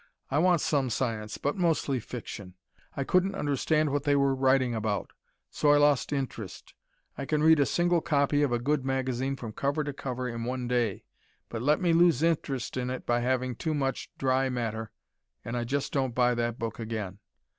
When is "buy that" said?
16.15-16.57